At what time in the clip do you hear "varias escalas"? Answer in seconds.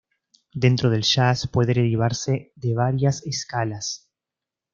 2.73-4.09